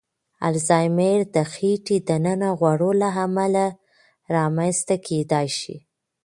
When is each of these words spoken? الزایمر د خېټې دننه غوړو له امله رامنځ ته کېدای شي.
الزایمر 0.49 1.19
د 1.35 1.37
خېټې 1.51 1.97
دننه 2.09 2.49
غوړو 2.59 2.89
له 3.01 3.09
امله 3.25 3.65
رامنځ 4.35 4.77
ته 4.87 4.95
کېدای 5.07 5.47
شي. 5.59 5.75